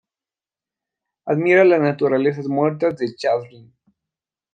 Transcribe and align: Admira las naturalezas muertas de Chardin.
Admira 1.27 1.63
las 1.63 1.79
naturalezas 1.79 2.47
muertas 2.47 2.97
de 2.97 3.13
Chardin. 3.13 3.71